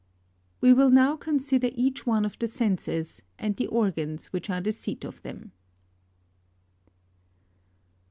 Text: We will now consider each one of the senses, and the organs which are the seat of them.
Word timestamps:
We 0.61 0.73
will 0.73 0.89
now 0.89 1.15
consider 1.15 1.69
each 1.75 2.07
one 2.07 2.25
of 2.25 2.39
the 2.39 2.47
senses, 2.47 3.21
and 3.37 3.55
the 3.55 3.67
organs 3.67 4.33
which 4.33 4.49
are 4.49 4.59
the 4.59 4.71
seat 4.71 5.05
of 5.05 5.21
them. 5.21 5.51